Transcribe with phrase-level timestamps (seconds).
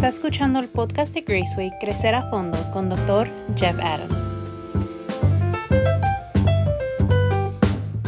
[0.00, 3.28] Está escuchando el podcast de Graceway Crecer a Fondo con Dr.
[3.54, 4.40] Jeff Adams.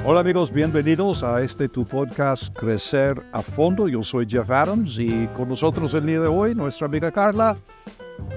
[0.02, 3.88] Hola amigos, bienvenidos a este tu podcast Crecer a Fondo.
[3.88, 7.58] Yo soy Jeff Adams y con nosotros el día de hoy nuestra amiga Carla,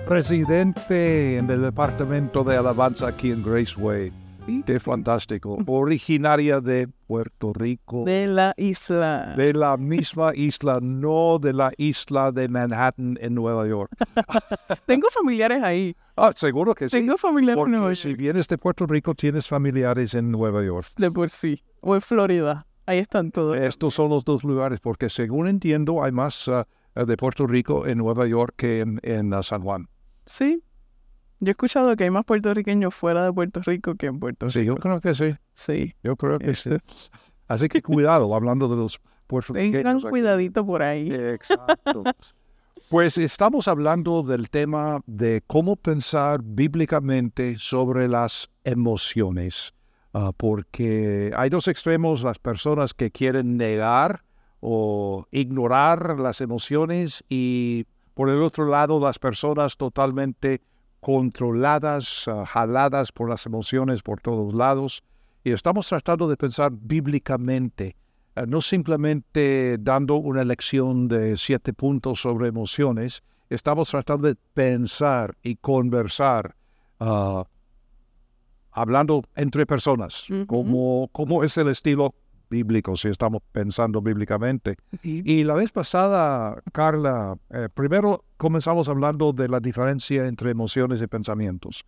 [0.05, 4.24] presidente en el departamento de alabanza aquí en Graceway.
[4.65, 5.57] Qué fantástico.
[5.65, 8.03] Originaria de Puerto Rico.
[8.05, 9.33] De la isla.
[9.35, 13.91] De la misma isla, no de la isla de Manhattan en Nueva York.
[14.85, 15.95] Tengo familiares ahí.
[16.15, 16.97] Ah, seguro que sí.
[16.97, 18.17] Tengo familiares en Nueva Porque York.
[18.17, 20.87] si vienes de Puerto Rico, tienes familiares en Nueva York.
[20.97, 21.63] De por sí.
[21.81, 22.65] O en Florida.
[22.85, 23.57] Ahí están todos.
[23.59, 27.97] Estos son los dos lugares, porque según entiendo, hay más ah, de Puerto Rico en
[27.97, 29.87] Nueva York que en, en, ah, San Juan.
[30.25, 30.61] Sí.
[31.45, 34.65] Yo he escuchado que hay más puertorriqueños fuera de Puerto Rico que en Puerto Sí,
[34.65, 34.81] yo Rico.
[34.81, 35.35] creo que sí.
[35.53, 35.93] Sí.
[36.03, 36.69] Yo creo que sí.
[36.73, 36.79] Este,
[37.47, 40.03] Así que cuidado, hablando de los Tengan puertorriqueños.
[40.03, 40.09] aquí.
[40.09, 41.11] cuidadito por ahí.
[41.13, 42.03] Exacto.
[42.89, 49.73] Pues estamos hablando del tema de cómo pensar bíblicamente sobre las emociones,
[50.13, 54.23] Ah, porque hay dos extremos, las personas que quieren negar
[54.61, 60.61] o ignorar las emociones y por el otro lado las personas totalmente
[61.05, 65.03] controladas, ah, jaladas por las emociones por todos lados.
[65.43, 67.95] Y estamos tratando de pensar bíblicamente
[68.35, 73.21] eh, no simplemente dando una lección de siete puntos sobre emociones,
[73.51, 76.55] estamos tratando de pensar y conversar,
[76.99, 77.43] ah,
[78.71, 80.47] hablando entre personas, Ujú.
[80.47, 82.15] como, como es el estilo
[82.49, 84.75] bíblico, si estamos pensando bíblicamente.
[85.03, 91.07] Y la vez pasada, Carla, eh, primero comenzamos hablando de la diferencia entre emociones y
[91.07, 91.83] pensamientos.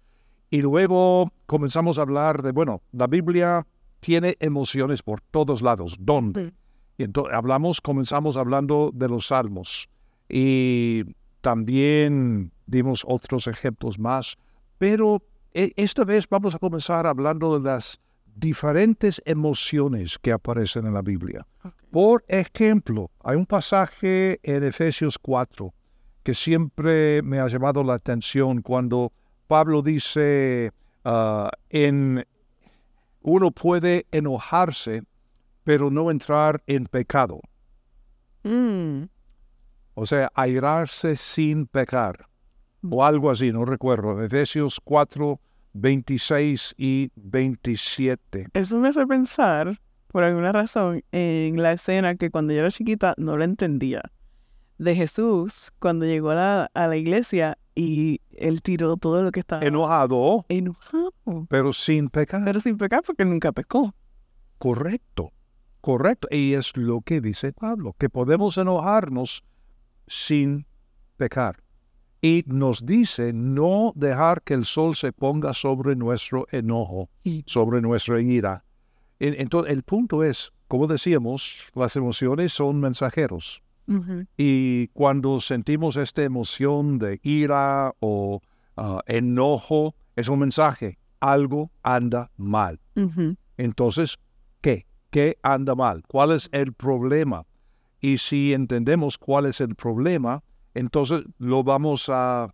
[0.50, 3.67] Y luego comenzamos a hablar de, bueno, la Biblia
[4.00, 5.95] tiene emociones por todos lados.
[6.00, 6.45] ¿Dónde?
[6.45, 6.53] Sí.
[7.00, 9.89] Y entonces hablamos, comenzamos hablando de los salmos.
[10.30, 11.03] Y
[11.41, 14.38] también dimos otros ejemplos más.
[14.78, 15.22] Pero
[15.53, 18.00] e- esta vez vamos a comenzar hablando de las
[18.40, 21.46] diferentes emociones que aparecen en la Biblia.
[21.92, 25.74] Por ejemplo, hay un pasaje en Efesios 4
[26.24, 29.14] que siempre me ha llamado la atención cuando
[29.47, 30.72] Pablo dice,
[31.06, 32.26] ah, en,
[33.22, 35.03] uno puede enojarse,
[35.64, 37.40] pero no entrar en pecado.
[38.44, 39.03] Mm,
[39.96, 42.28] O sea, airarse sin pecar.
[42.88, 44.22] O algo así, no recuerdo.
[44.22, 45.40] Efesios 4,
[45.82, 48.48] 26 y 27.
[48.54, 53.14] Eso me hace pensar, por alguna razón, en la escena que cuando yo era chiquita
[53.18, 54.02] no la entendía.
[54.80, 59.40] De Jesús, cuando llegó a la, a la iglesia y él tiró todo lo que
[59.40, 61.12] estaba Enojado, enojado.
[61.50, 62.44] pero sin pecar.
[62.46, 63.94] Pero sin pecar porque nunca pecó.
[64.59, 65.32] Correcto,
[65.82, 66.28] correcto.
[66.32, 69.44] Y es lo que dice Pablo, que podemos enojarnos
[70.08, 70.66] sin
[71.18, 71.64] pecar.
[72.22, 77.09] Y nos dice no dejar que el sol se ponga sobre nuestro enojo,
[77.45, 78.63] sobre nuestra ira.
[79.19, 83.61] En- Entonces, el punto es, como decíamos, las emociones son mensajeros.
[84.38, 88.41] Y cuando sentimos esta emoción de ira o
[88.75, 90.97] ah, enojo, es un mensaje.
[91.19, 92.79] Algo anda mal.
[93.57, 94.17] Entonces,
[94.61, 94.85] ¿qué?
[95.09, 96.03] ¿Qué anda mal?
[96.07, 97.45] ¿Cuál es el problema?
[98.01, 100.44] Y si entendemos cuál es el problema,
[100.78, 102.54] entonces lo vamos a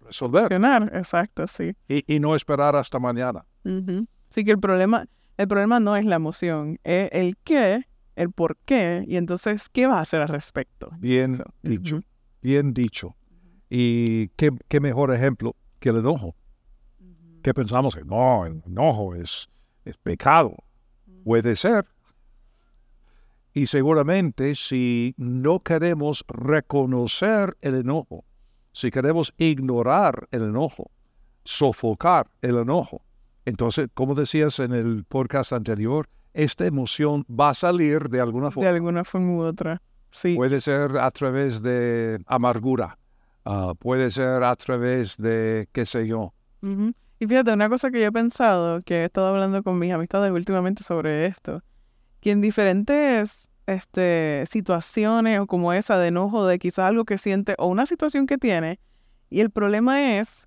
[0.00, 0.52] resolver
[0.92, 1.76] exacto, sí.
[1.88, 3.44] y, y no esperar hasta mañana.
[3.64, 4.06] Ujú.
[4.28, 5.06] Sí que el problema,
[5.36, 9.86] el problema no es la emoción, es el qué, el por qué, y entonces, ¿qué
[9.86, 10.90] vas a hacer al respecto?
[10.98, 12.00] Bien dicho,
[12.40, 13.14] bien dicho.
[13.68, 16.34] Y qué, qué mejor ejemplo que el enojo.
[17.42, 19.48] Que pensamos que no, el enojo es,
[19.84, 20.54] es pecado.
[21.24, 21.86] Puede ser.
[23.54, 28.24] Y seguramente si no queremos reconocer el enojo,
[28.72, 30.90] si queremos ignorar el enojo,
[31.44, 33.02] sofocar el enojo,
[33.44, 38.50] entonces, como decías en el podcast anterior, esta emoción va a salir de alguna De
[38.52, 38.70] forma.
[38.70, 39.82] alguna forma u otra.
[40.10, 40.34] Sí.
[40.36, 42.98] Puede ser a través de amargura,
[43.44, 46.32] ah, puede ser a través de, qué sé yo.
[47.18, 50.30] Y fíjate, una cosa que yo he pensado, que he estado hablando con mis amistades
[50.30, 51.62] últimamente sobre esto,
[52.22, 57.56] que en diferentes este, situaciones o como esa de enojo, de quizás algo que siente
[57.58, 58.78] o una situación que tiene,
[59.28, 60.46] y el problema es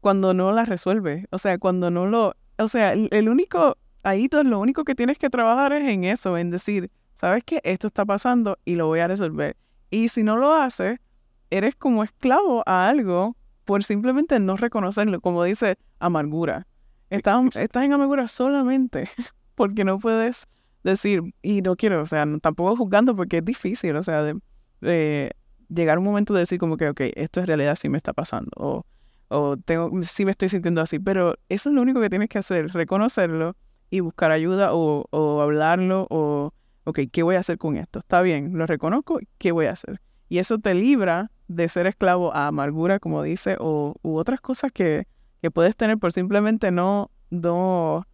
[0.00, 4.28] cuando no la resuelve, o sea, cuando no lo, o sea, el, el único, ahí
[4.28, 7.62] tú lo único que tienes que trabajar es en eso, en decir, ¿sabes qué?
[7.64, 9.56] Esto está pasando y lo voy a resolver.
[9.90, 11.00] Y si no lo haces,
[11.48, 13.34] eres como esclavo a algo
[13.64, 16.66] por simplemente no reconocerlo, como dice amargura.
[17.08, 19.08] Estás, estás en amargura solamente
[19.54, 20.46] porque no puedes
[20.88, 25.32] decir, y no quiero, o sea, tampoco juzgando porque es difícil, o sea, de,
[25.68, 28.50] llegar un momento de decir como que, ok, esto en realidad sí me está pasando,
[28.56, 28.86] o,
[29.28, 32.38] o tengo, sí me estoy sintiendo así, pero eso es lo único que tienes que
[32.38, 33.56] hacer, reconocerlo
[33.90, 36.52] y buscar ayuda o, o hablarlo o,
[36.84, 37.98] ok, ¿qué voy a hacer con esto?
[37.98, 40.00] Está bien, lo reconozco, ¿qué voy a hacer?
[40.28, 44.72] Y eso te libra de ser esclavo a amargura, como dice, o u otras cosas
[44.72, 45.06] que,
[45.40, 48.06] que puedes tener por simplemente no, no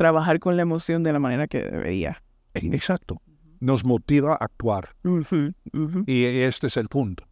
[0.00, 2.22] trabajar con la emoción de la manera que debería.
[2.54, 3.20] Exacto.
[3.60, 4.96] Nos motiva a actuar.
[6.06, 7.24] Y este es el punto.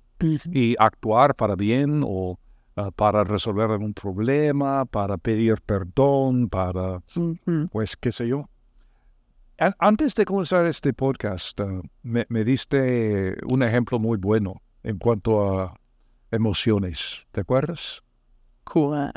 [0.52, 2.38] Y actuar para bien o
[2.76, 7.00] ah, para resolver algún problema, para pedir perdón, para,
[7.72, 8.50] pues, qué sé yo.
[9.78, 15.58] Antes de comenzar este podcast, ah, me, me diste un ejemplo muy bueno en cuanto
[15.58, 15.74] a
[16.30, 17.24] emociones.
[17.32, 18.02] ¿Te acuerdas?
[18.64, 19.10] ¿Cuál?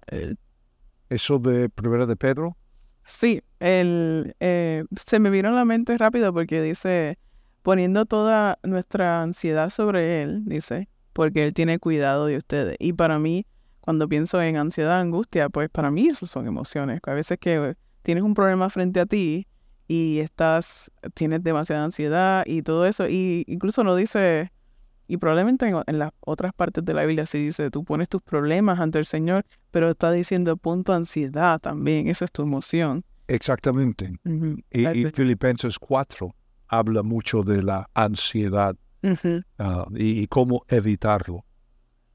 [1.09, 2.55] Eso de Primera de Pedro.
[3.05, 7.17] Sí, el, eh, se me vino a la mente rápido porque dice,
[7.61, 12.77] poniendo toda nuestra ansiedad sobre Él, dice, porque Él tiene cuidado de ustedes.
[12.79, 13.45] Y para mí,
[13.81, 17.01] cuando pienso en ansiedad, angustia, pues para mí esas son emociones.
[17.05, 19.47] A veces que tienes un problema frente a ti
[19.87, 24.51] y estás, tienes demasiada ansiedad y todo eso, y incluso no dice,
[25.07, 28.21] y probablemente en, en las otras partes de la Biblia sí dice, tú pones tus
[28.21, 33.03] problemas ante el Señor, pero está diciendo pon tu ansiedad también, esa es tu emoción.
[33.27, 34.13] Exactamente.
[34.71, 35.05] Y.
[35.13, 36.33] Filipenses 4
[36.67, 38.75] habla mucho de la ansiedad
[39.57, 41.45] ah, y, y cómo evitarlo.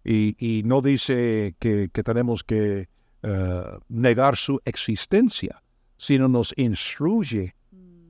[0.04, 2.88] Y, y no dice que, que tenemos que
[3.22, 5.62] eh, negar su existencia,
[5.96, 7.56] sino nos instruye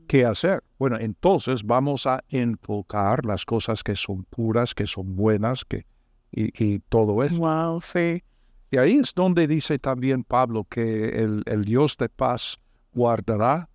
[0.06, 0.62] qué hacer.
[0.78, 5.86] Bueno, entonces vamos a enfocar las cosas que son puras, que son buenas, que,
[6.30, 7.36] y, y todo eso.
[7.36, 8.22] Wow, sí.
[8.70, 12.58] Y ahí es donde dice también Pablo que el, el Dios de paz
[12.92, 13.68] guardará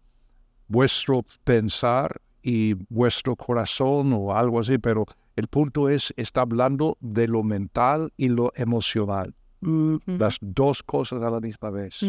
[0.67, 5.05] vuestro pensar y vuestro corazón o algo así, pero
[5.35, 11.29] el punto es, está hablando de lo mental y lo emocional, las dos cosas a
[11.29, 12.03] la misma vez.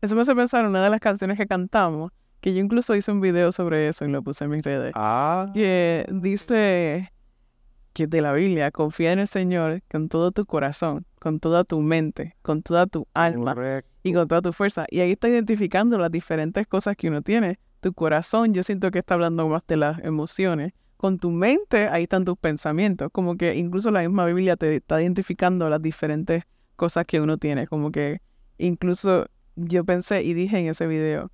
[0.00, 2.12] Eso me hace pensar en una de las canciones que cantamos,
[2.46, 4.92] que yo incluso hice un video sobre eso y lo puse en mis redes.
[4.94, 7.12] Ah, que dice
[7.92, 11.80] que de la Biblia, confía en el Señor con todo tu corazón, con toda tu
[11.80, 13.90] mente, con toda tu alma correcto.
[14.04, 14.86] y con toda tu fuerza.
[14.90, 17.58] Y ahí está identificando las diferentes cosas que uno tiene.
[17.80, 20.72] Tu corazón, yo siento que está hablando más de las emociones.
[20.98, 23.08] Con tu mente, ahí están tus pensamientos.
[23.10, 26.44] Como que incluso la misma Biblia te está identificando las diferentes
[26.76, 27.66] cosas que uno tiene.
[27.66, 28.20] Como que
[28.56, 29.26] incluso
[29.56, 31.32] yo pensé y dije en ese video,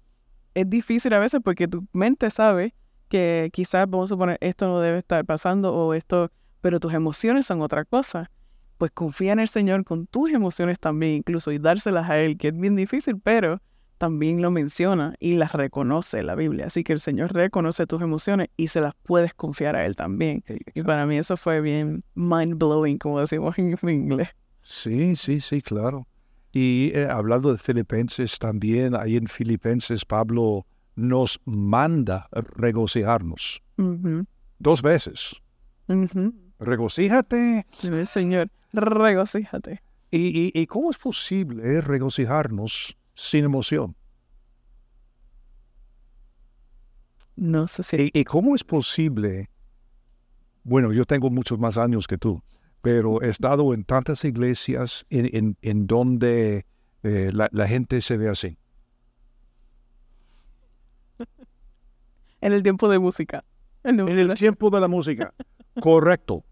[0.54, 2.74] es difícil a veces porque tu mente sabe
[3.08, 7.46] que quizás, vamos a suponer, esto no debe estar pasando o esto, pero tus emociones
[7.46, 8.30] son otra cosa.
[8.78, 12.48] Pues confía en el Señor con tus emociones también, incluso, y dárselas a Él, que
[12.48, 13.60] es bien difícil, pero
[13.98, 16.66] también lo menciona y las reconoce la Biblia.
[16.66, 20.42] Así que el Señor reconoce tus emociones y se las puedes confiar a Él también.
[20.74, 24.30] Y para mí eso fue bien mind blowing, como decimos en inglés.
[24.62, 26.08] Sí, sí, sí, claro.
[26.52, 34.26] Y eh, hablando de Filipenses también, ahí en Filipenses Pablo nos manda regocijarnos Ujú,
[34.58, 35.40] dos veces.
[35.88, 36.34] ujú.
[36.58, 37.66] Regocíjate.
[37.82, 39.82] El Señor, regocíjate.
[40.10, 43.96] ¿Y, y, y cómo es posible regocijarnos sin emoción?
[47.36, 47.96] No sé si...
[47.96, 49.48] ¿Y, y cómo es posible?
[50.64, 52.42] Bueno, yo tengo muchos más años que tú,
[52.82, 56.66] pero he estado en tantas iglesias en, en, en donde
[57.02, 58.58] eh, la, la gente se ve así.
[62.40, 63.44] En el tiempo de música.
[63.84, 65.32] En En el tiempo de la música.
[65.80, 66.44] Correcto.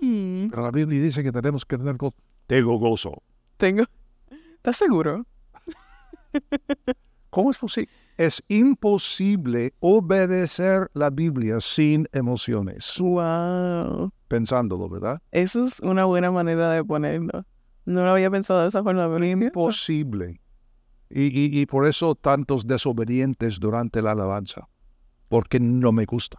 [0.00, 2.16] Mm, Pero la Biblia dice que tenemos que tener gozo.
[2.48, 3.22] Tengo gozo.
[3.58, 3.84] Tengo...
[4.56, 5.24] ¿Estás seguro?
[7.30, 7.92] ¿Cómo es posible?
[8.16, 12.98] Es imposible obedecer la Biblia sin emociones.
[12.98, 14.12] Wow.
[14.32, 15.20] Pensándolo, ¿verdad?
[15.30, 17.44] Eso es una buena manera de ponerlo.
[17.84, 19.26] No lo había pensado de esa forma, pero.
[19.26, 20.40] Imposible.
[21.10, 24.70] Y, y, y por eso tantos desobedientes durante la alabanza.
[25.28, 26.38] Porque no me gusta.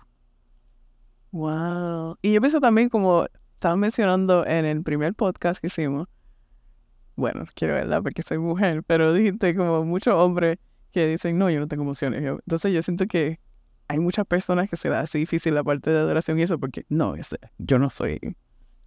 [1.34, 2.18] Wow.
[2.24, 6.08] Y yo pienso también como estaban mencionando en el primer podcast que hicimos.
[7.16, 10.58] Bueno, quiero verla porque soy mujer, pero dijiste como muchos hombres
[10.92, 12.24] que dicen, no, yo no tengo emociones.
[12.24, 13.40] Entonces yo siento que
[13.94, 16.84] hay muchas personas que se les hace difícil la parte de adoración y eso porque,
[16.90, 18.20] no, ese- yo no soy,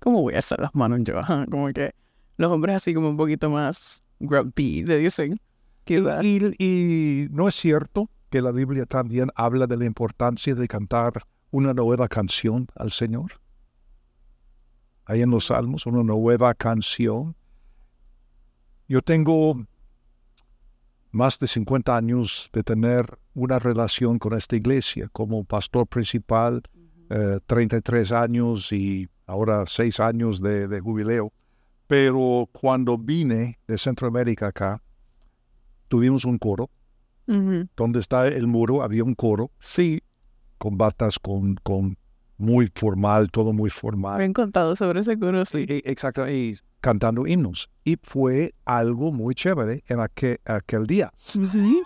[0.01, 1.15] ¿cómo voy a alzar las manos yo?
[1.49, 1.93] Como que
[2.37, 5.41] los hombres así como un poquito más grumpy, le dicen,
[5.85, 6.25] quizás.
[6.25, 11.13] Y, y no es cierto que la Biblia también habla de la importancia de cantar
[11.53, 13.41] una nueva canción al Señor.
[15.05, 17.37] Ahí en los Salmos, una nueva canción.
[18.89, 19.65] Yo tengo
[21.13, 23.07] más de 50 años de tener
[23.37, 26.63] una relación con esta iglesia como pastor principal,
[27.11, 31.33] eh, 33 años y ahora seis años de, de jubileo,
[31.87, 34.83] pero cuando vine de Centroamérica acá,
[35.89, 36.71] tuvimos un coro.
[37.77, 40.01] Donde está el muro había un coro, Sí,
[40.59, 41.99] con batas, con, con
[42.39, 44.21] muy formal, todo muy me formal.
[44.21, 45.67] han contado sobre ese coro, sí.
[45.69, 47.69] Y- Exacto, y cantando himnos.
[47.85, 51.13] Y fue algo muy chévere en aquel, aquel día.
[51.19, 51.83] Sí.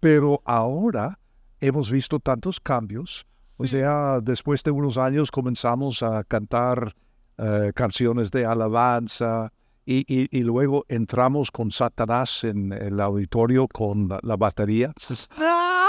[0.00, 1.18] Pero ahora
[1.60, 3.26] hemos visto tantos cambios.
[3.56, 6.94] O sea, después de unos años comenzamos a cantar
[7.38, 9.52] eh, canciones de alabanza
[9.84, 14.92] y, y- y luego entramos con Satanás en el auditorio con la, la batería.
[15.38, 15.88] ¡Ah!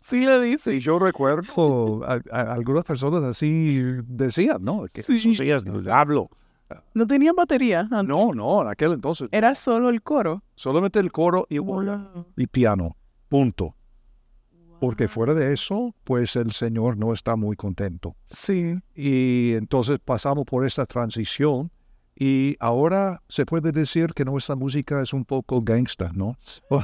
[0.00, 0.74] Así lo dice.
[0.74, 4.84] Y yo recuerdo a, a- algunas personas así decían, ¿no?
[4.92, 5.14] Que Sí.
[5.16, 6.28] eso sí es diablo.
[6.94, 8.08] No tenían batería antes.
[8.08, 9.28] No, no, en aquel entonces.
[9.32, 10.42] Era solo el coro.
[10.54, 12.10] Solamente el coro y, Hola.
[12.36, 12.96] y piano.
[13.28, 13.74] Punto.
[14.80, 18.14] Porque fuera de eso, pues el Señor no está muy contento.
[18.30, 18.74] Sí.
[18.94, 21.70] Y entonces pasamos por esta transición
[22.14, 26.36] y ahora se puede decir que nuestra música es un poco gangsta, ¿no?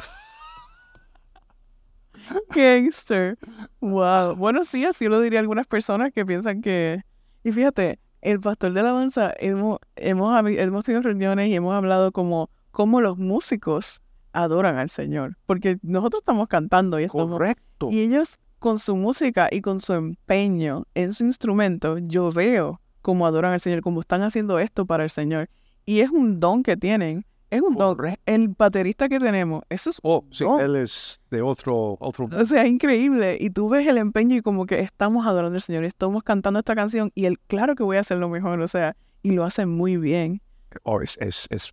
[2.54, 3.36] Gangster.
[3.80, 4.36] Wow.
[4.36, 7.02] Bueno, sí, así lo diría algunas personas que piensan que.
[7.42, 12.50] Y fíjate, el pastor de alabanza, hemos, hemos, hemos tenido reuniones y hemos hablado como,
[12.70, 14.02] como los músicos
[14.32, 15.36] adoran al Señor.
[15.46, 17.30] Porque nosotros estamos cantando y estamos.
[17.30, 17.88] Correcto.
[17.90, 23.26] Y ellos, con su música y con su empeño en su instrumento, yo veo cómo
[23.26, 25.50] adoran al Señor, cómo están haciendo esto para el Señor.
[25.84, 27.26] Y es un don que tienen.
[27.54, 27.94] Es un don.
[27.96, 28.20] Correcto.
[28.26, 32.64] El baterista que tenemos, eso es Oh, sí, él es de otro, otro O sea,
[32.64, 33.37] es increíble.
[33.38, 36.75] Y tú ves el empeño y como que estamos adorando al Señor, estamos cantando esta
[36.75, 39.66] canción y él, claro que voy a hacer lo mejor, o sea, y lo hace
[39.66, 40.42] muy bien.
[40.82, 41.73] Oh, es, es, es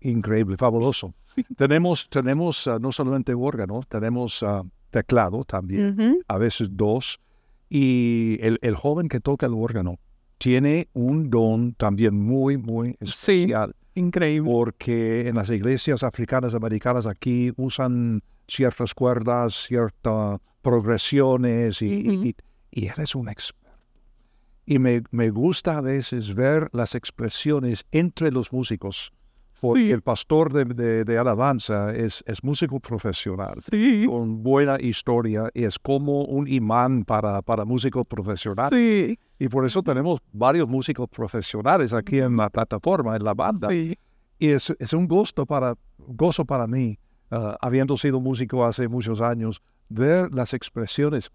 [0.00, 1.12] increíble, fabuloso.
[1.56, 7.20] Tenemos, tenemos ah, no solamente órgano, tenemos ah, teclado también, a veces dos.
[7.68, 9.98] Y el, el joven que toca el órgano
[10.38, 13.52] tiene un don también muy, muy Sí.
[13.94, 14.50] Increíble.
[14.50, 22.24] Porque en las iglesias africanas americanas aquí usan ciertas cuerdas, ciertas progresiones y, y- Ujú.
[22.26, 22.36] y-
[22.70, 23.64] y él es un experto.
[24.66, 29.12] Y me, me gusta a veces ver las expresiones entre los músicos,
[29.60, 29.90] porque Sí.
[29.92, 34.04] el pastor de, de- de alabanza es, es músico profesional, Sí.
[34.06, 38.78] con buena historia, y es como un imán para, para músicos profesionales.
[38.78, 39.18] Sí.
[39.38, 43.72] Y por eso tenemos varios músicos profesionales aquí en la plataforma, en la banda.
[43.74, 43.96] Y
[44.38, 46.98] es, es un gusto para, gozo para mí,
[47.30, 51.30] ah, habiendo sido músico hace muchos años, ver las expresiones.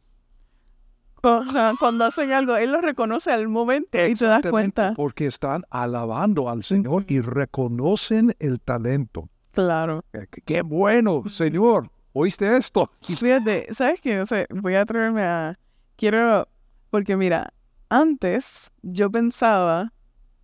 [1.21, 4.93] Cuando, hacen algo, él lo reconoce al momento y te das cuenta.
[4.95, 9.29] Porque están alabando al Señor y reconocen el talento.
[9.51, 10.03] Claro.
[10.13, 11.89] Eh, ¡Qué, bueno, Señor!
[12.13, 12.89] ¿Oíste esto?
[13.07, 14.19] Y fíjate, ¿sabes qué?
[14.21, 15.59] O sea, voy a atreverme a...
[15.95, 16.47] Quiero...
[16.89, 17.53] Porque mira,
[17.89, 19.93] antes yo pensaba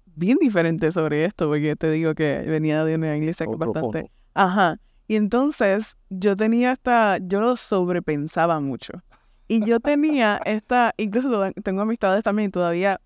[0.06, 4.00] bien diferente sobre esto, porque te digo que venía de una iglesia Otro bastante...
[4.02, 4.12] fondo.
[4.34, 4.80] Ajá.
[5.08, 7.18] Y entonces yo tenía esta...
[7.20, 9.02] Yo lo sobrepensaba mucho.
[9.48, 10.94] Y yo tenía esta...
[10.98, 13.00] Incluso tengo amistades también todavía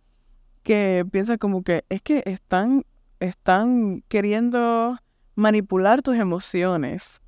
[0.63, 2.86] que piensan como que es que están,
[3.19, 4.98] están queriendo
[5.36, 7.22] manipular tus emociones.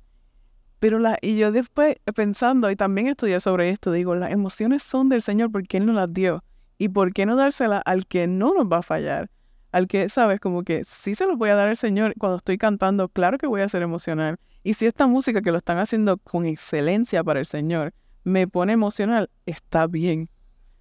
[0.78, 5.08] Pero la, y yo después pensando, y también estudié sobre esto, digo, las emociones son
[5.08, 6.42] del Señor porque Él nos las dio.
[6.78, 9.30] ¿Y por qué no dárselas al que no nos va a fallar?
[9.70, 12.58] Al que, sabes, como que sí se los voy a dar al Señor cuando estoy
[12.58, 14.38] cantando, claro que voy a ser emocional.
[14.64, 18.72] Y si esta música que lo están haciendo con excelencia para el Señor me pone
[18.72, 20.28] emocional, está bien.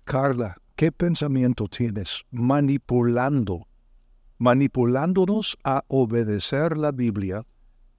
[0.04, 3.68] Carla, ¿qué pensamiento tienes manipulando,
[4.38, 7.46] manipulándonos a obedecer la Biblia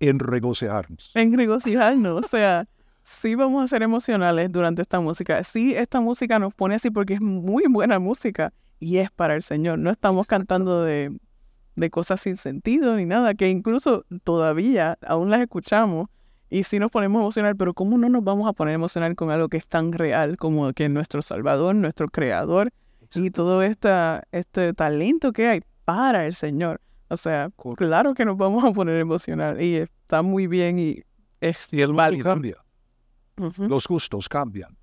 [0.01, 1.11] en regocijarnos?
[1.15, 2.69] En regocijarnos, o sea,
[3.05, 5.43] sí vamos a ser emocionales durante esta música.
[5.45, 9.43] Sí, esta música nos pone así porque es muy buena música y es para el
[9.43, 9.79] Señor.
[9.79, 11.17] No estamos cantando de,
[11.77, 16.09] de cosas sin sentido ni nada, que incluso todavía aún las escuchamos
[16.53, 19.49] y sí nos ponemos emocional, pero ¿cómo no nos vamos a poner emocional con algo
[19.49, 22.71] que es tan real como que nuestro Salvador, nuestro Creador
[23.15, 26.83] y todo esta, este talento que hay para el Señor?
[27.09, 31.03] O sea, claro que nos vamos a poner emocional y está muy bien y
[31.41, 32.25] es Y el válido.
[32.25, 32.59] cambia,
[33.37, 34.77] los gustos cambian.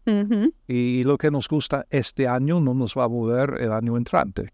[0.68, 4.52] Y lo que nos gusta este año no nos va a mover el año entrante.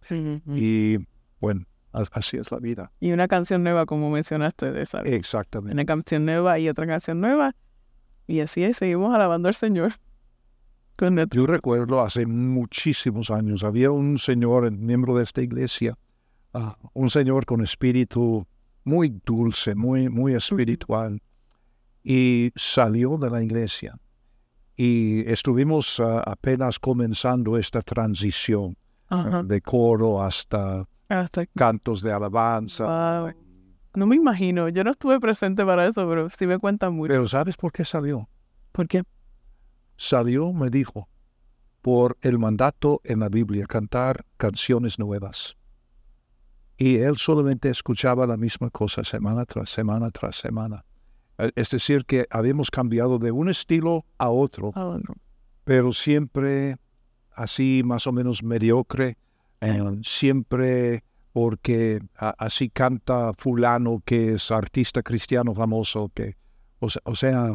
[0.53, 0.97] Y
[1.39, 1.65] bueno,
[2.11, 2.91] así es la vida.
[2.99, 5.01] Y una canción nueva, como mencionaste, de esa.
[5.01, 5.73] Exactamente.
[5.73, 7.55] Una canción nueva y otra canción nueva.
[8.27, 9.93] Y así es, seguimos alabando al Señor.
[10.95, 15.97] Con nuestro- Yo recuerdo hace muchísimos años, había un señor, miembro de esta iglesia,
[16.53, 18.47] ah, un señor con espíritu
[18.85, 21.21] muy dulce, muy, muy espiritual,
[22.03, 23.97] y salió de la iglesia.
[24.77, 28.77] Y estuvimos ah, apenas comenzando esta transición.
[29.07, 29.43] Ajá.
[29.43, 33.21] de coro hasta Hasta cantos de alabanza.
[33.23, 33.33] Wow.
[33.95, 34.67] No me imagino.
[34.69, 37.09] Yo no estuve presente para eso, pero sí me cuentan mucho.
[37.11, 38.27] Pero ¿sabes por qué salió?
[38.71, 39.03] ¿Por qué?
[39.97, 41.07] Salió, me dijo,
[41.81, 45.55] por el mandato en la Biblia, cantar canciones nuevas.
[46.77, 50.83] Y él solamente escuchaba la misma cosa semana tras semana tras semana.
[51.37, 55.15] Eh, Es decir, que habíamos cambiado de un estilo a otro, Ah, no.
[55.63, 56.75] pero siempre
[57.33, 59.17] así más o menos mediocre,
[59.61, 66.35] eh, siempre porque a- así canta fulano que es artista cristiano famoso, que,
[66.79, 67.53] o, o sea,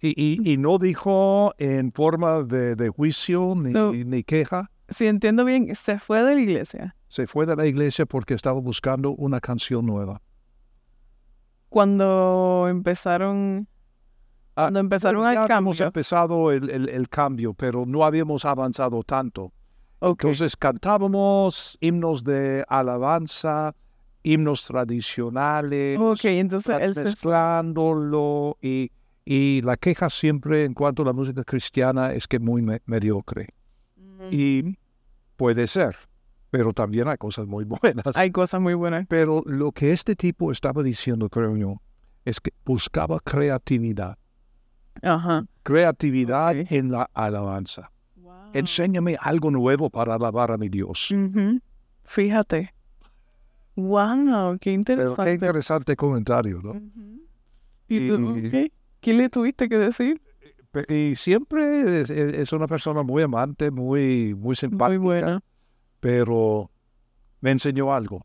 [0.00, 0.08] y,
[0.42, 5.44] y- y no dijo en forma de, de juicio ni, So- ni queja, Si entiendo
[5.46, 6.94] bien, se fue de la iglesia.
[7.08, 10.20] se fue de la iglesia porque estaba buscando una canción nueva.
[11.68, 13.66] Cuando empezaron,
[14.56, 15.86] Ah, cuando empezaron Ya habíamos cambio.
[15.86, 19.52] empezado el, el- el cambio, pero no habíamos avanzado tanto.
[20.10, 23.74] Entonces cantábamos himnos de alabanza,
[24.22, 28.90] himnos tradicionales, ok, entonces él se mezclándolo y,
[29.24, 32.82] y la queja siempre en cuanto a la música cristiana es que es muy me-
[32.86, 33.48] mediocre.
[34.30, 34.78] Y
[35.36, 35.96] puede ser,
[36.50, 38.16] pero también hay cosas muy buenas.
[38.16, 39.06] Hay cosas muy buenas.
[39.08, 41.80] Pero lo que este tipo estaba diciendo, creo yo,
[42.24, 44.16] es que buscaba creatividad.
[45.02, 47.90] Ajad Creatividad en la alabanza.
[48.58, 51.12] Enséñame algo nuevo para alabar a mi Dios.
[52.04, 52.74] Fíjate.
[53.76, 55.24] Wow, qué Pero interesante.
[55.24, 56.70] qué interesante comentario, ¿no?
[56.72, 57.22] Ujú.
[57.88, 58.72] ¿Y tú, Y- qué?
[59.00, 60.20] ¿Qué le tuviste que decir?
[60.88, 65.40] Y siempre es, una persona muy amante, muy, muy simpática, Muy buena.
[66.00, 66.70] pero
[67.40, 68.24] me enseñó algo.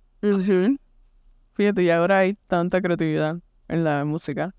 [1.53, 4.55] Fíjate, y ahora hay tanta creatividad en la música.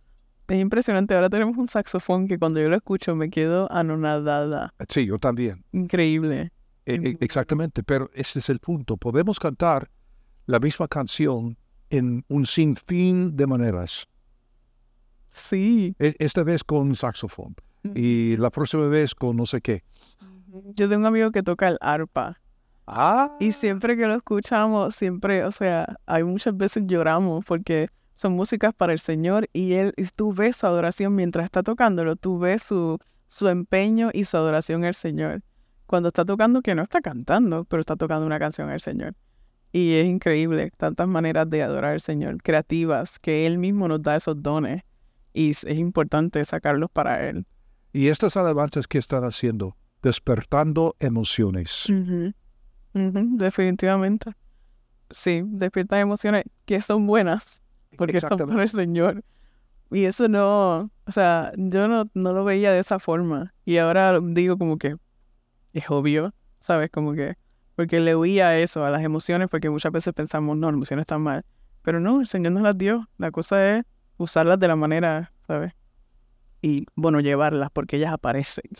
[0.50, 1.14] Es impresionante.
[1.14, 4.74] Ahora tenemos un saxofón que cuando yo lo escucho me quedo anonadada.
[4.88, 5.64] Sí, yo también.
[5.72, 6.50] Increíble.
[6.86, 8.96] E- e- exactamente, pero este es el punto.
[8.96, 9.88] Podemos cantar
[10.46, 11.56] la misma canción
[11.88, 14.08] en un sinfín de maneras.
[15.30, 15.94] Sí.
[15.98, 17.54] E- Esta vez con saxofón
[17.94, 19.84] y la próxima vez con no sé qué.
[20.74, 22.40] Yo tengo un amigo que toca el arpa.
[22.86, 28.34] Ah, Y siempre que lo escuchamos, siempre, o sea, hay muchas veces lloramos porque son
[28.34, 32.38] músicas para el Señor y él, y tú ves su adoración mientras está tocándolo, tú
[32.38, 35.42] ves su, su empeño y su adoración al Señor.
[35.86, 39.14] Cuando está tocando, que no está cantando, pero está tocando una canción al Señor.
[39.72, 44.16] Y es increíble, tantas maneras de adorar al Señor, creativas, que Él mismo nos da
[44.16, 44.82] esos dones
[45.32, 47.46] y es importante sacarlos para Él.
[47.92, 51.86] y estas alabanzas que están haciendo, despertando emociones.
[52.92, 54.32] Definitivamente.
[55.10, 57.59] Sí, despiertan emociones que son buenas,
[57.96, 58.52] porque Exactamente.
[58.52, 59.24] para el Señor.
[59.90, 63.54] Y eso no, o sea, yo no, no lo veía de esa forma.
[63.64, 64.96] Y ahora digo como que
[65.72, 66.90] es obvio, ¿sabes?
[66.90, 67.34] Como que,
[67.74, 71.02] porque le huía a eso, a las emociones, porque muchas veces pensamos, no, las emociones
[71.04, 71.44] están mal.
[71.82, 73.08] Pero no, el Señor nos las dio.
[73.18, 73.84] La cosa es
[74.16, 75.72] usarlas de la manera, ¿sabes?
[76.62, 78.70] Y, bueno, llevarlas, porque ellas aparecen.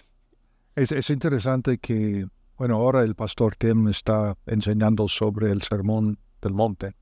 [0.77, 6.53] Es, es interesante que, bueno, ahora el pastor Tim está enseñando sobre el sermón del
[6.53, 6.95] monte.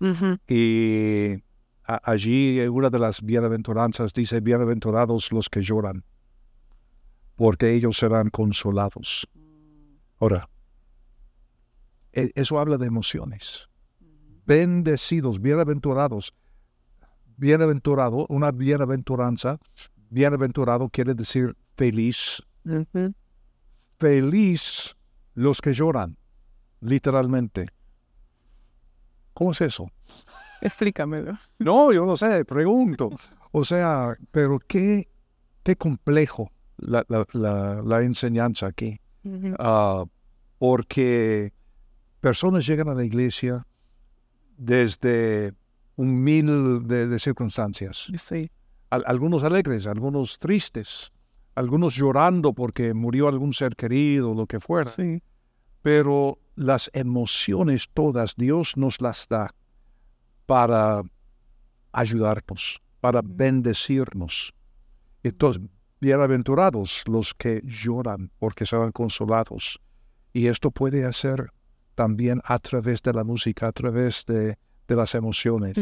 [0.00, 0.38] Ujú.
[0.48, 1.42] Y a-
[1.84, 6.04] allí en una de las bienaventuranzas dice, bienaventurados los que lloran,
[7.36, 9.28] porque ellos serán consolados.
[10.18, 10.48] Ahora,
[12.12, 13.68] e- eso habla de emociones.
[14.46, 16.34] Bendecidos, bienaventurados.
[17.36, 19.58] Bienaventurado, una bienaventuranza,
[20.10, 22.42] bienaventurado quiere decir feliz.
[23.98, 24.96] Feliz
[25.34, 26.18] los que lloran,
[26.80, 27.68] literalmente.
[29.32, 29.90] ¿Cómo es eso?
[30.62, 31.36] Explícamelo.
[31.58, 33.10] No, yo no sé, pregunto.
[33.50, 35.08] O sea, pero qué,
[35.62, 38.98] qué complejo la, la, la, la enseñanza aquí.
[39.58, 40.04] Ah,
[40.58, 41.52] porque
[42.20, 43.66] personas llegan a la iglesia
[44.56, 45.52] desde
[45.96, 48.06] un mil de, de circunstancias.
[48.16, 48.50] Sí.
[48.90, 51.12] Al- algunos alegres, algunos tristes,
[51.54, 54.90] algunos llorando porque murió algún ser querido, lo que fuera.
[54.90, 55.22] Sí.
[55.82, 59.52] Pero las emociones todas Dios nos las da
[60.46, 61.02] para
[61.92, 64.54] ayudarnos, para bendecirnos.
[65.22, 65.62] Entonces,
[66.00, 69.80] bienaventurados los que lloran porque serán consolados.
[70.32, 71.52] Y esto puede hacer
[71.94, 74.56] también a través de la música, a través de,
[74.88, 75.74] de las emociones.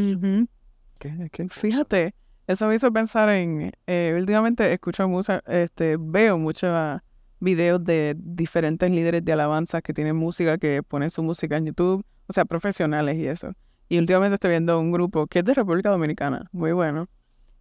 [1.49, 2.13] Fíjate,
[2.47, 7.01] eso me hizo pensar en, eh, últimamente escucho mucha, este, veo muchos
[7.39, 12.05] videos de diferentes líderes de alabanza que tienen música, que ponen su música en YouTube,
[12.27, 13.53] o sea, profesionales y eso.
[13.91, 17.09] Y últimamente estoy viendo un grupo que es de República Dominicana, muy bueno.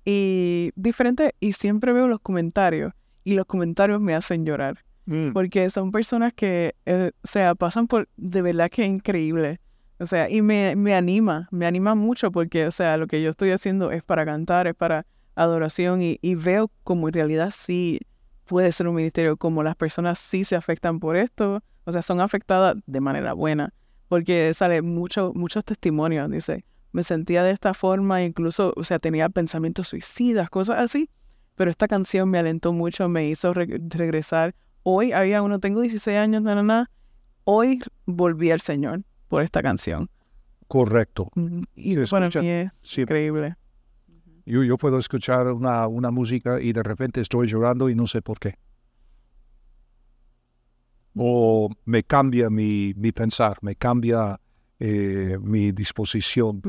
[0.05, 2.93] Y diferente, y siempre veo los comentarios,
[3.25, 4.79] y los comentarios me hacen llorar.
[5.07, 5.33] Mm.
[5.33, 9.59] porque son personas que, eh, o sea, pasan por, de verdad que increíble.
[9.99, 13.31] O sea, y me, me anima, me anima mucho porque, o sea, lo que yo
[13.31, 17.99] estoy haciendo es para cantar, es para adoración y, y veo como en realidad sí
[18.45, 22.21] puede ser un ministerio, como las personas sí se afectan por esto, o sea, son
[22.21, 23.75] afectadas de manera buena,
[24.11, 29.29] porque sale mucho, muchos testimonios, dice, me sentía de esta forma, incluso, o sea, tenía
[29.29, 31.09] pensamientos suicidas, cosas así,
[31.55, 34.57] pero esta canción me alentó mucho, me hizo re- regresar.
[34.83, 36.91] Hoy había uno, tengo 16 años, na, na, na,
[37.45, 40.11] hoy volví al Señor por esta canción.
[40.67, 41.31] Correcto.
[41.77, 43.55] Y mí es sí, increíble.
[44.45, 48.23] yo, yo puedo escuchar una, una música y de repente estoy llorando y no sé
[48.23, 48.57] por qué.
[51.17, 54.41] O me cambia mi, mi pensar, me cambia
[54.79, 56.63] eh, mi disposición.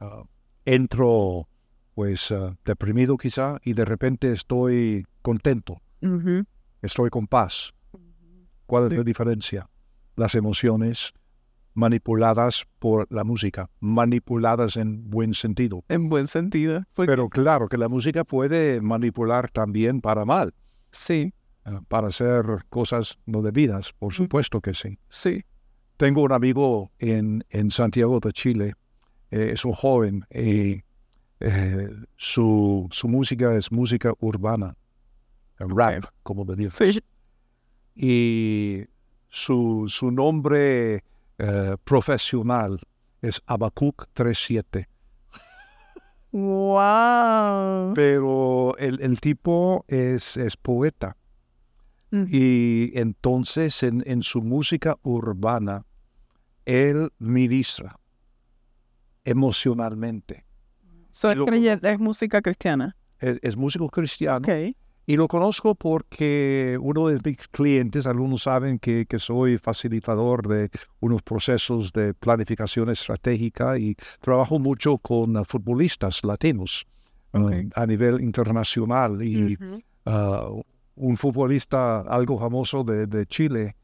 [0.00, 0.22] Ah,
[0.64, 1.48] entro
[1.94, 5.80] pues ah, deprimido quizá y de repente estoy contento,
[6.82, 7.72] estoy con paz.
[8.66, 8.96] ¿Cuál es Sí.
[8.96, 9.68] la diferencia?
[10.16, 11.12] Las emociones
[11.74, 15.84] manipuladas por la música, manipuladas en buen sentido.
[15.88, 16.82] En buen sentido.
[16.94, 20.54] Porque, Pero claro que la música puede manipular también para mal,
[20.90, 21.32] sí,
[21.66, 24.98] eh, para hacer cosas no debidas, por supuesto que sí.
[25.08, 25.44] sí.
[25.96, 28.74] Tengo un amigo en, en Santiago de Chile,
[29.30, 30.82] eh, es un joven y
[31.40, 34.76] eh, su, su música es música urbana,
[35.58, 36.94] rap, como me dices.
[36.94, 37.02] Sí.
[37.96, 38.86] Y
[39.28, 41.02] su, su nombre
[41.38, 42.80] eh, profesional
[43.20, 44.88] es Abacuc 37.
[46.32, 47.94] Wow.
[47.94, 51.16] Pero el, el tipo es, es poeta.
[52.14, 52.24] Mm.
[52.30, 55.84] Y entonces en, en su música urbana,
[56.64, 57.98] él ministra
[59.24, 60.44] emocionalmente.
[61.10, 62.96] So, es, lo- creyente, es música cristiana.
[63.18, 64.46] Es, es músico cristiano.
[65.06, 70.70] Y lo conozco porque uno de mis clientes, algunos saben que, que soy facilitador de
[71.00, 76.86] unos procesos de planificación estratégica y trabajo mucho con uh, futbolistas latinos
[77.32, 77.52] Ok.
[77.74, 79.22] a nivel internacional.
[79.22, 79.58] Y
[80.06, 80.62] uh,
[80.96, 83.76] un futbolista algo famoso de, de Chile.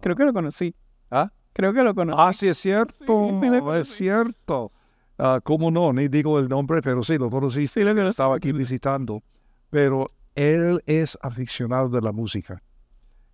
[0.00, 0.74] Creo que lo conocí.
[1.10, 1.30] ¿Ah?
[1.52, 2.20] Creo que lo conocí.
[2.20, 3.48] Ah, sí, es cierto, Sí,
[3.80, 4.72] es cierto.
[5.18, 5.92] Ah, ¿Cómo no?
[5.92, 7.66] Ni digo el nombre, pero sí, lo conocí.
[7.66, 8.10] Sí, lo conocí.
[8.10, 9.22] Estaba aquí visitando.
[9.70, 12.62] Pero él es aficionado de la música.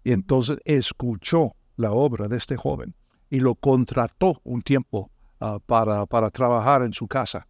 [0.05, 2.95] Y entonces escuchó la obra de este joven
[3.31, 7.47] y lo contrató un tiempo ah, para, para trabajar en su casa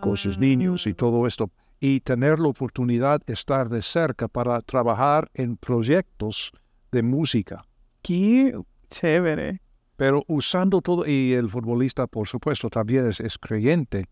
[0.00, 1.50] con sus niños y todo esto.
[1.84, 6.52] Y tener la oportunidad de estar de cerca para trabajar en proyectos
[6.92, 7.64] de música.
[8.02, 8.56] Qué
[8.88, 9.60] chévere.
[9.96, 14.06] Pero usando todo, y el futbolista, por supuesto, también es, es creyente,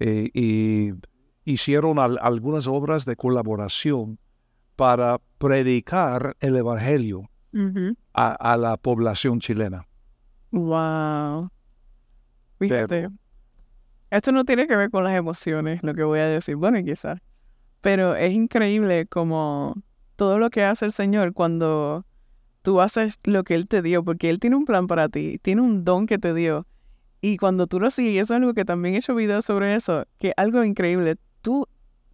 [0.00, 0.90] eh, y
[1.44, 4.18] hicieron al- algunas obras de colaboración
[4.74, 7.30] para predicar el Evangelio
[8.14, 9.86] a, a la población chilena.
[10.50, 11.50] Wow.
[12.58, 13.12] Pero-
[14.12, 16.56] Esto no tiene que ver con las emociones, lo que voy a decir.
[16.56, 17.18] Bueno, quizás.
[17.80, 19.74] Pero es increíble como
[20.16, 22.04] todo lo que hace el Señor cuando
[22.60, 25.62] tú haces lo que Él te dio, porque Él tiene un plan para ti, tiene
[25.62, 26.66] un don que te dio.
[27.22, 29.74] Y cuando tú lo sigues, y eso es algo que también he hecho videos sobre
[29.74, 31.66] eso, que algo increíble, tú,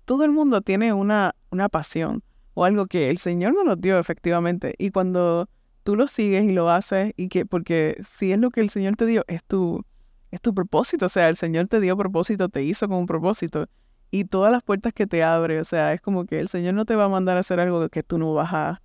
[0.05, 2.23] todo el mundo tiene una, una pasión
[2.55, 4.73] o algo que el Señor nos dio efectivamente.
[4.79, 5.49] Y cuando
[5.83, 8.95] tú lo sigues y lo haces, y que, porque si es lo que el Señor
[8.95, 9.85] te dio, es tu,
[10.31, 13.67] es tu propósito, o sea, el Señor te dio propósito, te hizo con un propósito.
[14.11, 16.85] Y todas las puertas que te abre, o sea, es como que el Señor no
[16.85, 18.83] te va a mandar a hacer algo que tú no vas a,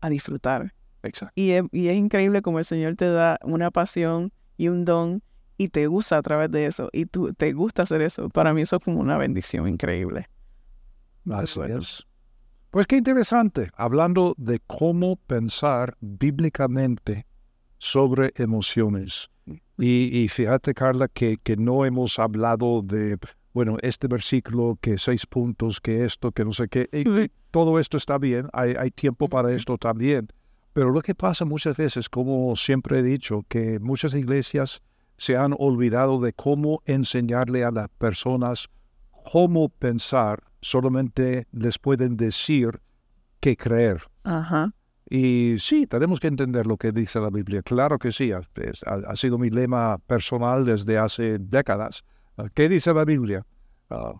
[0.00, 0.74] a disfrutar.
[1.02, 1.32] Exacto.
[1.36, 5.22] Y es, y es increíble como el Señor te da una pasión y un don
[5.56, 6.88] y te usa a través de eso.
[6.92, 8.28] Y tú te gusta hacer eso.
[8.28, 10.28] Para mí eso es como una bendición increíble.
[11.24, 11.78] Bueno.
[11.78, 12.06] es.
[12.70, 17.26] Pues qué interesante, hablando de cómo pensar bíblicamente
[17.78, 19.30] sobre emociones.
[19.78, 23.16] Y, y fíjate, Carla, que, que no hemos hablado de,
[23.52, 26.88] bueno, este versículo, que seis puntos, que esto, que no sé qué.
[26.92, 30.28] y todo esto está bien, hay, hay tiempo para esto también.
[30.72, 34.82] Pero lo que pasa muchas veces, como siempre he dicho, que muchas iglesias
[35.16, 38.68] se han olvidado de cómo enseñarle a las personas
[39.30, 42.80] cómo pensar, solamente les pueden decir
[43.40, 44.02] qué creer.
[44.24, 44.72] Ajá.
[45.10, 47.62] Y sí, tenemos que entender lo que dice la Biblia.
[47.62, 48.42] Claro que sí, ha,
[48.86, 52.04] ha- sido mi lema personal desde hace décadas.
[52.36, 53.46] Ah, ¿Qué dice la Biblia?
[53.90, 54.12] Ah,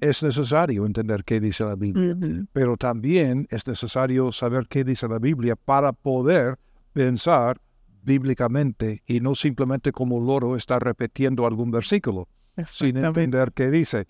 [0.00, 2.14] es necesario entender qué dice la Biblia,
[2.52, 6.58] pero también es necesario saber qué dice la Biblia para poder
[6.92, 7.58] pensar
[8.02, 12.28] bíblicamente y no simplemente como loro estar repitiendo algún versículo
[12.66, 14.06] sin entender qué dice.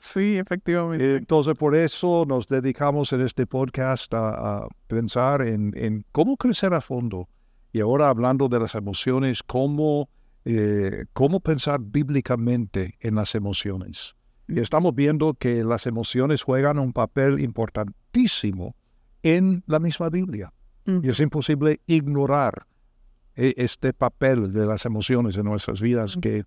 [0.00, 1.16] Sí, efectivamente.
[1.16, 6.72] Entonces, por eso nos dedicamos en este podcast a, a pensar en, en, cómo crecer
[6.72, 7.28] a fondo.
[7.70, 10.08] Y ahora hablando de las emociones, cómo,
[10.46, 14.16] eh, cómo pensar bíblicamente en las emociones.
[14.48, 18.74] Y estamos viendo que las emociones juegan un papel importantísimo
[19.22, 20.52] en la misma Biblia.
[20.86, 22.66] Y es imposible ignorar
[23.36, 26.44] e, este papel de las emociones en nuestras vidas, que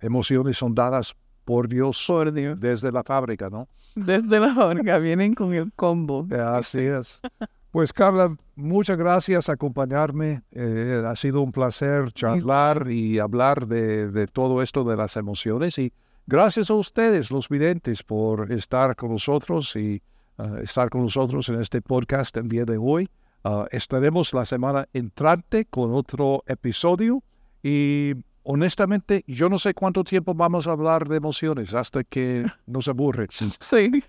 [0.00, 1.16] emociones son dadas
[1.48, 2.60] por Dios, por Dios.
[2.60, 3.68] desde la fábrica, ¿no?
[3.94, 6.26] Desde la fábrica vienen con el combo.
[6.30, 7.22] Así es.
[7.70, 10.42] Pues Carla, muchas gracias por acompañarme.
[10.52, 15.78] Eh, ha sido un placer charlar y hablar de, de, todo esto de las emociones.
[15.78, 15.90] Y
[16.26, 20.02] gracias a ustedes, los videntes, por estar con nosotros y
[20.36, 23.08] uh, estar con nosotros en este podcast el día de hoy.
[23.42, 27.22] Uh, estaremos la semana entrante con otro episodio
[27.62, 28.12] y
[28.50, 33.28] honestamente yo no sé cuánto tiempo vamos a hablar de emociones hasta que nos aburre.
[33.30, 34.02] Sí.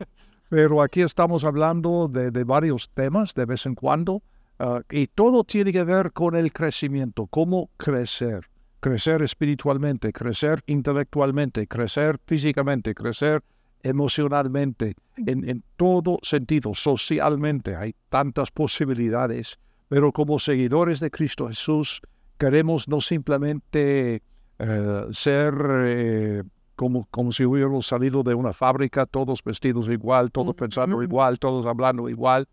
[0.49, 4.23] Pero aquí estamos hablando de, de varios temas de vez en cuando
[4.59, 8.45] uh, y todo tiene que ver con el crecimiento, cómo crecer,
[8.79, 13.43] crecer espiritualmente, crecer intelectualmente, crecer físicamente, crecer
[13.83, 17.75] emocionalmente, en, en, todo sentido, socialmente.
[17.75, 22.01] Hay tantas posibilidades, pero como seguidores de Cristo Jesús
[22.37, 24.23] queremos no simplemente
[24.59, 25.53] eh, ser
[25.85, 26.43] eh,
[26.75, 31.65] como, como si hubiéramos salido de una fábrica, todos vestidos igual, todos pensando igual, todos
[31.65, 32.47] hablando igual,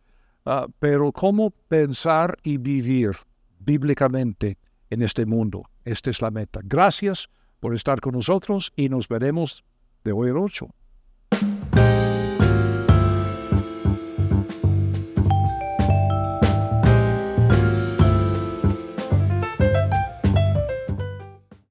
[0.47, 3.13] uh, pero cómo pensar y vivir
[3.61, 4.59] bíblicamente
[4.91, 5.65] en este mundo.
[5.85, 6.61] Esta es la meta.
[6.65, 7.29] Gracias
[7.61, 9.65] por estar con nosotros y nos veremos
[10.05, 10.69] de hoy al 8.